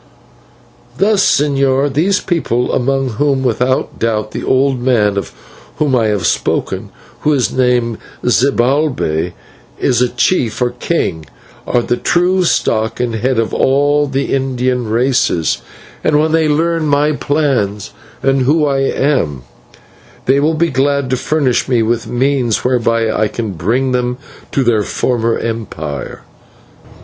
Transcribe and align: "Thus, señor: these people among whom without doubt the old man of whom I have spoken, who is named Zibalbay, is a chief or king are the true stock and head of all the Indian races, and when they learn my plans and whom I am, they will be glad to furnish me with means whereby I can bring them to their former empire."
"Thus, 0.97 1.23
señor: 1.23 1.93
these 1.93 2.19
people 2.21 2.73
among 2.73 3.09
whom 3.19 3.43
without 3.43 3.99
doubt 3.99 4.31
the 4.31 4.43
old 4.43 4.81
man 4.81 5.15
of 5.15 5.31
whom 5.75 5.95
I 5.95 6.07
have 6.07 6.25
spoken, 6.25 6.89
who 7.19 7.33
is 7.33 7.53
named 7.53 7.99
Zibalbay, 8.25 9.33
is 9.77 10.01
a 10.01 10.09
chief 10.09 10.59
or 10.59 10.71
king 10.71 11.27
are 11.67 11.83
the 11.83 11.97
true 11.97 12.43
stock 12.45 12.99
and 12.99 13.13
head 13.13 13.37
of 13.37 13.53
all 13.53 14.07
the 14.07 14.33
Indian 14.33 14.87
races, 14.89 15.61
and 16.03 16.19
when 16.19 16.31
they 16.31 16.49
learn 16.49 16.87
my 16.87 17.11
plans 17.11 17.91
and 18.23 18.41
whom 18.41 18.65
I 18.67 18.79
am, 18.79 19.43
they 20.25 20.39
will 20.39 20.55
be 20.55 20.71
glad 20.71 21.11
to 21.11 21.15
furnish 21.15 21.67
me 21.69 21.83
with 21.83 22.07
means 22.07 22.63
whereby 22.65 23.11
I 23.11 23.27
can 23.27 23.51
bring 23.51 23.91
them 23.91 24.17
to 24.51 24.63
their 24.63 24.81
former 24.81 25.37
empire." 25.37 26.23